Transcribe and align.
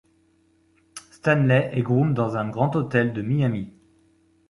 Stanley 1.11 1.69
est 1.73 1.83
groom 1.83 2.15
dans 2.15 2.35
un 2.35 2.49
grand 2.49 2.75
hôtel 2.75 3.13
de 3.13 3.21
Miami. 3.21 3.71